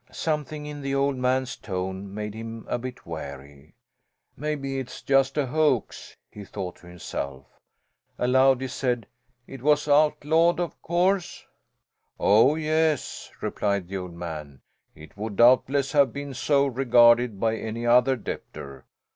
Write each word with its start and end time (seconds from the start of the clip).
Something 0.11 0.65
in 0.65 0.81
the 0.81 0.95
old 0.95 1.15
man's 1.15 1.55
tone 1.55 2.11
made 2.11 2.33
him 2.33 2.65
a 2.67 2.79
bit 2.79 3.05
wary. 3.05 3.75
"Maybe 4.35 4.79
it's 4.79 5.03
just 5.03 5.37
a 5.37 5.45
hoax," 5.45 6.17
he 6.31 6.43
thought 6.43 6.77
to 6.77 6.87
himself. 6.87 7.45
Aloud 8.17 8.61
he 8.61 8.67
said, 8.67 9.05
"it 9.45 9.61
was 9.61 9.87
outlawed, 9.87 10.59
of 10.59 10.81
course?" 10.81 11.45
"Oh, 12.19 12.55
yes," 12.55 13.29
replied 13.41 13.89
the 13.89 13.97
old 13.97 14.15
man, 14.15 14.61
"it 14.95 15.15
would 15.17 15.35
doubtless 15.35 15.91
have 15.91 16.11
been 16.11 16.33
so 16.33 16.65
regarded 16.65 17.39
by 17.39 17.57
any 17.57 17.85
other 17.85 18.15
debtor. 18.15 18.85